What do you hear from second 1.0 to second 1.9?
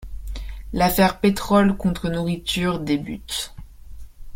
Pétrole